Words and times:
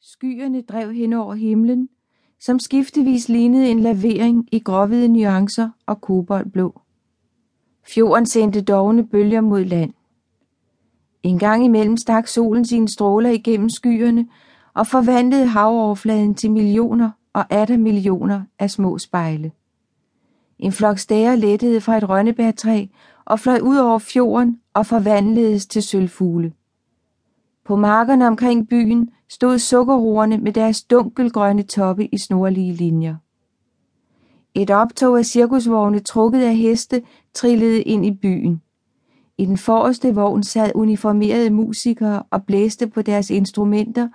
Skyerne 0.00 0.62
drev 0.62 0.92
hen 0.92 1.12
over 1.12 1.34
himlen, 1.34 1.88
som 2.40 2.58
skiftevis 2.58 3.28
lignede 3.28 3.70
en 3.70 3.80
lavering 3.80 4.48
i 4.52 4.58
gråhvide 4.58 5.08
nuancer 5.08 5.70
og 5.86 6.00
koboldblå. 6.00 6.80
Fjorden 7.86 8.26
sendte 8.26 8.60
dogne 8.60 9.06
bølger 9.06 9.40
mod 9.40 9.64
land. 9.64 9.92
En 11.22 11.38
gang 11.38 11.64
imellem 11.64 11.96
stak 11.96 12.26
solen 12.26 12.64
sine 12.64 12.88
stråler 12.88 13.30
igennem 13.30 13.68
skyerne 13.68 14.28
og 14.74 14.86
forvandlede 14.86 15.46
havoverfladen 15.46 16.34
til 16.34 16.50
millioner 16.50 17.10
og 17.32 17.52
atter 17.52 17.76
millioner 17.76 18.42
af 18.58 18.70
små 18.70 18.98
spejle. 18.98 19.52
En 20.58 20.72
flok 20.72 20.98
stære 20.98 21.36
lettede 21.36 21.80
fra 21.80 21.96
et 21.96 22.08
rønnebærtræ 22.08 22.86
og 23.24 23.40
fløj 23.40 23.58
ud 23.62 23.76
over 23.76 23.98
fjorden 23.98 24.60
og 24.74 24.86
forvandledes 24.86 25.66
til 25.66 25.82
sølvfugle. 25.82 26.52
På 27.68 27.76
markerne 27.76 28.26
omkring 28.26 28.68
byen 28.68 29.10
stod 29.28 29.58
sukkerroerne 29.58 30.38
med 30.38 30.52
deres 30.52 30.82
dunkelgrønne 30.82 31.62
toppe 31.62 32.06
i 32.06 32.18
snorlige 32.18 32.72
linjer. 32.72 33.16
Et 34.54 34.70
optog 34.70 35.18
af 35.18 35.24
cirkusvogne 35.24 35.98
trukket 35.98 36.42
af 36.42 36.56
heste 36.56 37.02
trillede 37.34 37.82
ind 37.82 38.06
i 38.06 38.10
byen. 38.22 38.62
I 39.38 39.44
den 39.44 39.58
forreste 39.58 40.14
vogn 40.14 40.42
sad 40.42 40.72
uniformerede 40.74 41.50
musikere 41.50 42.22
og 42.30 42.44
blæste 42.44 42.86
på 42.86 43.02
deres 43.02 43.30
instrumenter 43.30 44.08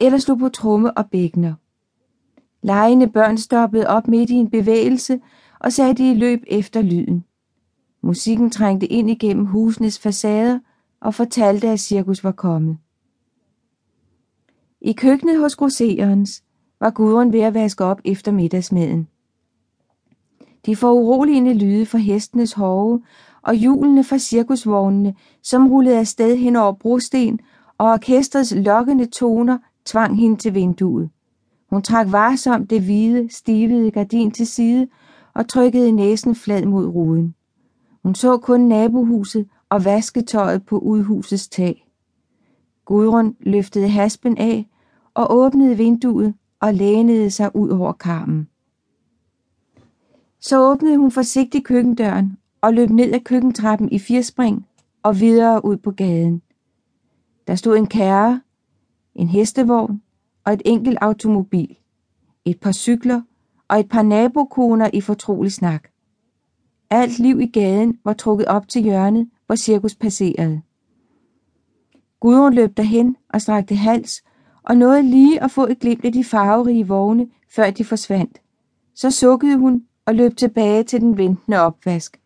eller 0.00 0.18
slog 0.18 0.38
på 0.38 0.48
tromme 0.48 0.96
og 0.96 1.10
bækkener. 1.10 1.54
Lejende 2.62 3.06
børn 3.06 3.38
stoppede 3.38 3.86
op 3.86 4.08
midt 4.08 4.30
i 4.30 4.34
en 4.34 4.50
bevægelse 4.50 5.20
og 5.58 5.72
satte 5.72 6.10
i 6.10 6.14
løb 6.14 6.42
efter 6.46 6.82
lyden. 6.82 7.24
Musikken 8.02 8.50
trængte 8.50 8.86
ind 8.86 9.10
igennem 9.10 9.46
husenes 9.46 9.98
facader 9.98 10.58
og 11.00 11.14
fortalte, 11.14 11.68
at 11.68 11.80
cirkus 11.80 12.24
var 12.24 12.32
kommet. 12.32 12.78
I 14.80 14.92
køkkenet 14.92 15.38
hos 15.38 15.56
grosserens 15.56 16.42
var 16.80 16.90
Gudrun 16.90 17.32
ved 17.32 17.40
at 17.40 17.54
vaske 17.54 17.84
op 17.84 18.00
efter 18.04 18.32
middagsmaden. 18.32 19.08
De 20.66 20.76
foruroligende 20.76 21.54
lyde 21.54 21.86
fra 21.86 21.98
hestenes 21.98 22.52
hove 22.52 23.02
og 23.42 23.54
hjulene 23.54 24.04
fra 24.04 24.18
cirkusvognene, 24.18 25.14
som 25.42 25.70
rullede 25.70 25.98
afsted 25.98 26.36
hen 26.36 26.56
over 26.56 26.72
brosten, 26.72 27.40
og 27.78 27.86
orkestrets 27.92 28.54
lokkende 28.56 29.06
toner 29.06 29.58
tvang 29.84 30.16
hende 30.16 30.36
til 30.36 30.54
vinduet. 30.54 31.10
Hun 31.70 31.82
trak 31.82 32.12
varsomt 32.12 32.70
det 32.70 32.82
hvide, 32.82 33.28
stivede 33.30 33.90
gardin 33.90 34.30
til 34.30 34.46
side 34.46 34.88
og 35.34 35.48
trykkede 35.48 35.92
næsen 35.92 36.34
flad 36.34 36.66
mod 36.66 36.86
ruden. 36.86 37.34
Hun 38.02 38.14
så 38.14 38.38
kun 38.38 38.60
nabohuset 38.60 39.48
og 39.68 39.84
vasketøjet 39.84 40.66
på 40.66 40.78
udhusets 40.78 41.48
tag. 41.48 41.89
Gudrun 42.90 43.36
løftede 43.40 43.88
haspen 43.88 44.38
af 44.38 44.68
og 45.14 45.26
åbnede 45.30 45.76
vinduet 45.76 46.34
og 46.60 46.74
lænede 46.74 47.30
sig 47.30 47.56
ud 47.56 47.68
over 47.68 47.92
karmen. 47.92 48.48
Så 50.40 50.70
åbnede 50.70 50.96
hun 50.96 51.10
forsigtigt 51.10 51.64
køkkendøren 51.64 52.36
og 52.60 52.74
løb 52.74 52.90
ned 52.90 53.12
ad 53.12 53.20
køkkentrappen 53.20 53.92
i 53.92 53.98
firspring 53.98 54.66
og 55.02 55.20
videre 55.20 55.64
ud 55.64 55.76
på 55.76 55.90
gaden. 55.90 56.42
Der 57.46 57.54
stod 57.54 57.76
en 57.76 57.86
kærre, 57.86 58.40
en 59.14 59.28
hestevogn 59.28 60.02
og 60.44 60.52
et 60.52 60.62
enkelt 60.64 60.98
automobil, 61.00 61.76
et 62.44 62.60
par 62.60 62.72
cykler 62.72 63.22
og 63.68 63.80
et 63.80 63.88
par 63.88 64.02
nabokoner 64.02 64.90
i 64.92 65.00
fortrolig 65.00 65.52
snak. 65.52 65.88
Alt 66.90 67.18
liv 67.18 67.40
i 67.40 67.46
gaden 67.46 67.98
var 68.04 68.12
trukket 68.12 68.46
op 68.46 68.68
til 68.68 68.82
hjørnet, 68.82 69.30
hvor 69.46 69.54
cirkus 69.56 69.94
passerede. 69.94 70.62
Gudrun 72.20 72.54
løb 72.54 72.76
derhen 72.76 73.16
og 73.28 73.40
strakte 73.40 73.74
hals 73.74 74.22
og 74.62 74.76
nåede 74.76 75.02
lige 75.02 75.42
at 75.42 75.50
få 75.50 75.66
et 75.66 75.78
glimt 75.78 76.04
af 76.04 76.12
de 76.12 76.24
farverige 76.24 76.88
vogne, 76.88 77.28
før 77.54 77.70
de 77.70 77.84
forsvandt. 77.84 78.38
Så 78.94 79.10
sukkede 79.10 79.56
hun 79.56 79.82
og 80.06 80.14
løb 80.14 80.36
tilbage 80.36 80.82
til 80.82 81.00
den 81.00 81.18
ventende 81.18 81.60
opvask. 81.60 82.20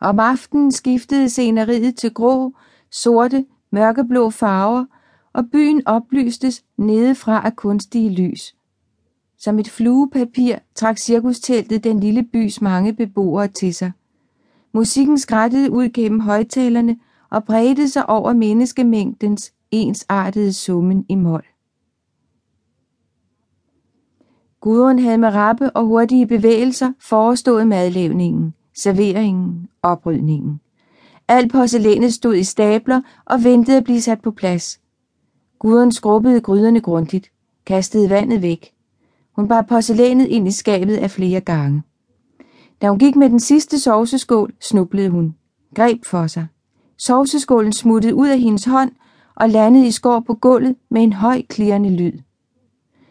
Om 0.00 0.20
aftenen 0.20 0.72
skiftede 0.72 1.30
sceneriet 1.30 1.96
til 1.96 2.14
grå, 2.14 2.52
sorte, 2.90 3.44
mørkeblå 3.70 4.30
farver, 4.30 4.84
og 5.32 5.44
byen 5.52 5.82
oplystes 5.86 6.64
nedefra 6.76 7.46
af 7.46 7.56
kunstige 7.56 8.10
lys. 8.10 8.56
Som 9.38 9.58
et 9.58 9.68
fluepapir 9.68 10.56
trak 10.74 10.98
cirkusteltet 10.98 11.84
den 11.84 12.00
lille 12.00 12.22
bys 12.22 12.60
mange 12.60 12.92
beboere 12.92 13.48
til 13.48 13.74
sig. 13.74 13.92
Musikken 14.72 15.18
skrættede 15.18 15.70
ud 15.70 15.88
gennem 15.88 16.20
højtalerne 16.20 16.96
og 17.30 17.44
bredte 17.44 17.88
sig 17.88 18.08
over 18.08 18.32
menneskemængdens 18.32 19.52
ensartede 19.70 20.52
summen 20.52 21.06
i 21.08 21.14
mål. 21.14 21.44
Gudrun 24.60 24.98
havde 24.98 25.18
med 25.18 25.28
rappe 25.28 25.70
og 25.70 25.86
hurtige 25.86 26.26
bevægelser 26.26 26.92
forestået 27.00 27.66
madlavningen, 27.66 28.54
serveringen, 28.74 29.68
oprydningen. 29.82 30.60
Alt 31.28 31.52
porcelænet 31.52 32.14
stod 32.14 32.34
i 32.34 32.44
stabler 32.44 33.00
og 33.24 33.44
ventede 33.44 33.76
at 33.76 33.84
blive 33.84 34.00
sat 34.00 34.20
på 34.20 34.30
plads. 34.30 34.80
Gudrun 35.58 35.92
skrubbede 35.92 36.40
gryderne 36.40 36.80
grundigt, 36.80 37.32
kastede 37.66 38.10
vandet 38.10 38.42
væk. 38.42 38.72
Hun 39.36 39.48
bar 39.48 39.62
porcelænet 39.62 40.26
ind 40.26 40.48
i 40.48 40.50
skabet 40.50 40.96
af 40.96 41.10
flere 41.10 41.40
gange. 41.40 41.82
Da 42.82 42.88
hun 42.88 42.98
gik 42.98 43.16
med 43.16 43.30
den 43.30 43.40
sidste 43.40 43.80
sovseskål, 43.80 44.54
snublede 44.60 45.10
hun. 45.10 45.34
Greb 45.74 46.04
for 46.04 46.26
sig. 46.26 46.46
Sovseskålen 46.98 47.72
smuttede 47.72 48.14
ud 48.14 48.28
af 48.28 48.38
hendes 48.38 48.64
hånd 48.64 48.92
og 49.34 49.48
landede 49.48 49.86
i 49.86 49.90
skår 49.90 50.20
på 50.20 50.34
gulvet 50.34 50.76
med 50.88 51.02
en 51.02 51.12
høj 51.12 51.42
klirrende 51.48 51.90
lyd. 51.90 52.18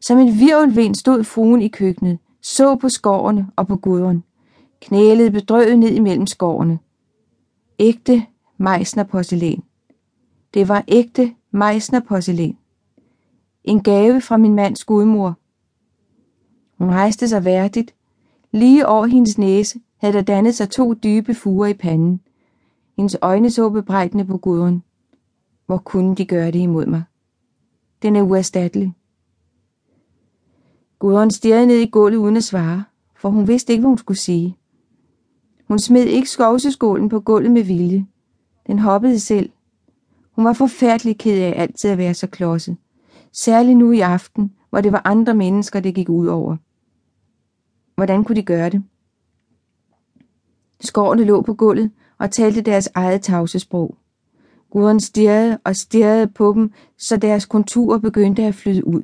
Som 0.00 0.18
en 0.18 0.40
virvelvind 0.40 0.94
stod 0.94 1.24
fruen 1.24 1.62
i 1.62 1.68
køkkenet, 1.68 2.18
så 2.42 2.76
på 2.76 2.88
skårene 2.88 3.46
og 3.56 3.66
på 3.66 3.76
guderen, 3.76 4.24
knælede 4.80 5.30
bedrøvet 5.30 5.78
ned 5.78 5.90
imellem 5.90 6.26
skårene. 6.26 6.78
Ægte 7.78 8.26
mejsner 8.58 9.04
porcelæn. 9.04 9.62
Det 10.54 10.68
var 10.68 10.84
ægte 10.88 11.34
mejsner 11.50 12.00
porcelæn. 12.00 12.58
En 13.64 13.82
gave 13.82 14.20
fra 14.20 14.36
min 14.36 14.54
mands 14.54 14.84
gudmor. 14.84 15.36
Hun 16.78 16.90
rejste 16.90 17.28
sig 17.28 17.44
værdigt. 17.44 17.94
Lige 18.52 18.86
over 18.86 19.06
hendes 19.06 19.38
næse 19.38 19.80
havde 19.96 20.12
der 20.12 20.22
dannet 20.22 20.54
sig 20.54 20.70
to 20.70 20.94
dybe 20.94 21.34
fuger 21.34 21.66
i 21.66 21.74
panden. 21.74 22.20
Hendes 22.98 23.16
øjne 23.22 23.50
så 23.50 23.70
bebrejdende 23.70 24.24
på 24.24 24.38
guden. 24.38 24.82
Hvor 25.66 25.78
kunne 25.78 26.16
de 26.16 26.26
gøre 26.26 26.46
det 26.46 26.58
imod 26.58 26.86
mig? 26.86 27.02
Den 28.02 28.16
er 28.16 28.22
uerstattelig. 28.22 28.94
Gudrun 30.98 31.30
stirrede 31.30 31.66
ned 31.66 31.76
i 31.76 31.90
gulvet 31.90 32.18
uden 32.18 32.36
at 32.36 32.44
svare, 32.44 32.84
for 33.16 33.28
hun 33.28 33.48
vidste 33.48 33.72
ikke, 33.72 33.80
hvad 33.80 33.88
hun 33.88 33.98
skulle 33.98 34.18
sige. 34.18 34.56
Hun 35.68 35.78
smed 35.78 36.04
ikke 36.04 36.30
skovseskålen 36.30 37.08
på 37.08 37.20
gulvet 37.20 37.50
med 37.50 37.62
vilje. 37.62 38.06
Den 38.66 38.78
hoppede 38.78 39.20
selv. 39.20 39.50
Hun 40.32 40.44
var 40.44 40.52
forfærdelig 40.52 41.18
ked 41.18 41.42
af 41.42 41.54
altid 41.56 41.90
at 41.90 41.98
være 41.98 42.14
så 42.14 42.26
klodset. 42.26 42.76
Særligt 43.32 43.78
nu 43.78 43.92
i 43.92 44.00
aften, 44.00 44.54
hvor 44.70 44.80
det 44.80 44.92
var 44.92 45.02
andre 45.04 45.34
mennesker, 45.34 45.80
det 45.80 45.94
gik 45.94 46.08
ud 46.08 46.26
over. 46.26 46.56
Hvordan 47.94 48.24
kunne 48.24 48.36
de 48.36 48.42
gøre 48.42 48.70
det? 48.70 48.84
Skårene 50.80 51.24
lå 51.24 51.42
på 51.42 51.54
gulvet 51.54 51.90
og 52.18 52.30
talte 52.30 52.60
deres 52.60 52.88
eget 52.94 53.22
tavsesprog. 53.22 53.96
Guden 54.70 55.00
stirrede 55.00 55.58
og 55.64 55.76
stirrede 55.76 56.26
på 56.26 56.52
dem, 56.52 56.70
så 56.98 57.16
deres 57.16 57.46
konturer 57.46 57.98
begyndte 57.98 58.42
at 58.42 58.54
flyde 58.54 58.86
ud. 58.86 59.02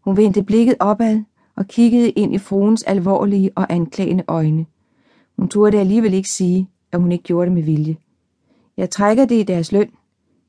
Hun 0.00 0.16
vendte 0.16 0.42
blikket 0.42 0.74
opad 0.80 1.22
og 1.56 1.66
kiggede 1.66 2.10
ind 2.10 2.34
i 2.34 2.38
fruens 2.38 2.82
alvorlige 2.82 3.50
og 3.54 3.72
anklagende 3.72 4.24
øjne. 4.28 4.66
Hun 5.36 5.48
turde 5.48 5.80
alligevel 5.80 6.14
ikke 6.14 6.28
sige, 6.28 6.68
at 6.92 7.00
hun 7.00 7.12
ikke 7.12 7.24
gjorde 7.24 7.46
det 7.46 7.54
med 7.54 7.62
vilje. 7.62 7.96
Jeg 8.76 8.90
trækker 8.90 9.24
det 9.24 9.34
i 9.34 9.42
deres 9.42 9.72
løn, 9.72 9.90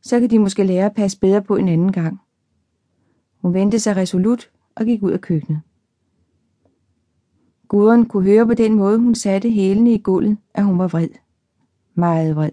så 0.01 0.19
kan 0.19 0.29
de 0.29 0.39
måske 0.39 0.63
lære 0.63 0.85
at 0.85 0.93
passe 0.93 1.19
bedre 1.19 1.41
på 1.41 1.55
en 1.55 1.67
anden 1.67 1.91
gang. 1.91 2.21
Hun 3.41 3.53
vendte 3.53 3.79
sig 3.79 3.95
resolut 3.95 4.49
og 4.75 4.85
gik 4.85 5.03
ud 5.03 5.11
af 5.11 5.21
køkkenet. 5.21 5.61
Guderen 7.67 8.05
kunne 8.05 8.23
høre 8.23 8.47
på 8.47 8.53
den 8.53 8.73
måde, 8.73 8.97
hun 8.97 9.15
satte 9.15 9.49
hælene 9.49 9.93
i 9.93 9.97
gulvet, 9.97 10.37
at 10.53 10.65
hun 10.65 10.79
var 10.79 10.87
vred. 10.87 11.09
Meget 11.95 12.35
vred. 12.35 12.51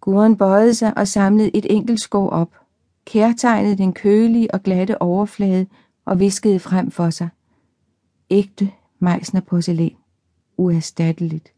Guren 0.00 0.36
bøjede 0.36 0.74
sig 0.74 0.98
og 0.98 1.08
samlede 1.08 1.56
et 1.56 1.66
enkelt 1.70 2.00
skår 2.00 2.30
op 2.30 2.50
kærtegnede 3.06 3.78
den 3.78 3.92
kølige 3.92 4.54
og 4.54 4.62
glatte 4.62 5.02
overflade 5.02 5.66
og 6.04 6.20
viskede 6.20 6.58
frem 6.58 6.90
for 6.90 7.10
sig. 7.10 7.28
Ægte 8.30 8.70
mejsner 8.98 9.40
porcelæn. 9.40 9.96
Uerstatteligt. 10.56 11.52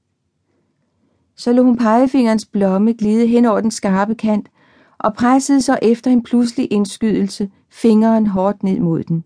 Så 1.37 1.53
lå 1.53 1.63
hun 1.63 1.77
pegefingerens 1.77 2.47
blomme 2.47 2.93
glide 2.93 3.27
hen 3.27 3.45
over 3.45 3.61
den 3.61 3.71
skarpe 3.71 4.15
kant 4.15 4.49
og 4.99 5.15
pressede 5.15 5.63
så 5.63 5.79
efter 5.83 6.11
en 6.11 6.23
pludselig 6.23 6.73
indskydelse 6.73 7.51
fingeren 7.71 8.27
hårdt 8.27 8.63
ned 8.63 8.81
mod 8.81 9.05
den. 9.05 9.25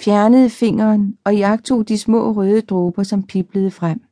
Fjernede 0.00 0.50
fingeren 0.50 1.18
og 1.24 1.36
jagtog 1.36 1.88
de 1.88 1.98
små 1.98 2.32
røde 2.32 2.60
dråber, 2.60 3.02
som 3.02 3.22
piblede 3.22 3.70
frem. 3.70 4.02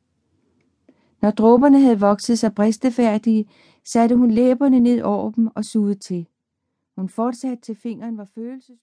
Når 1.21 1.31
dråberne 1.31 1.79
havde 1.79 1.99
vokset 1.99 2.39
sig 2.39 2.55
bristefærdige, 2.55 3.45
satte 3.85 4.15
hun 4.15 4.31
læberne 4.31 4.79
ned 4.79 5.01
over 5.01 5.31
dem 5.31 5.47
og 5.55 5.65
sugede 5.65 5.95
til. 5.95 6.27
Hun 6.95 7.09
fortsatte 7.09 7.61
til 7.63 7.75
fingeren 7.75 8.17
var 8.17 8.27
følelses 8.35 8.77